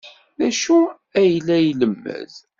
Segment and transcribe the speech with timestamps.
[0.37, 0.79] D acu
[1.21, 2.31] ay la ilemmed?